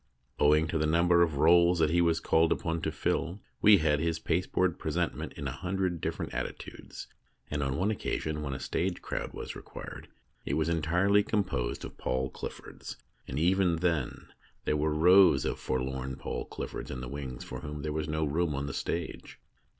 [0.39, 3.99] Owing to the number of roles that he was called upon to fill, we had
[3.99, 7.05] his pasteboard present ment in a hundred different attitudes,
[7.51, 10.07] and on one occasion when a stage crowd was required
[10.43, 14.29] it was entirely composed of Paul Cliffords, and even then
[14.65, 17.43] there were rows of 46 THE DAY BEFORE YESTERDAY forlorn Paul Cliffords in the wings
[17.43, 19.37] for whom there was no room on the stage.